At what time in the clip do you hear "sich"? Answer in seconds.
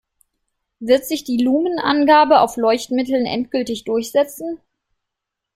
1.05-1.25